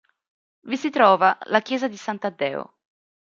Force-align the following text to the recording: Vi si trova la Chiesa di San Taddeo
Vi 0.63 0.77
si 0.77 0.89
trova 0.89 1.37
la 1.43 1.61
Chiesa 1.61 1.87
di 1.87 1.95
San 1.95 2.17
Taddeo 2.17 2.73